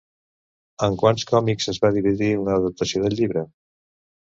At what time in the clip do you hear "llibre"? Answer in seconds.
3.23-3.51